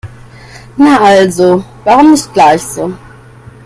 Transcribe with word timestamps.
Na 0.79 0.97
also, 0.99 1.63
warum 1.85 2.09
nicht 2.09 2.33
gleich 2.33 2.63
so? 2.63 2.91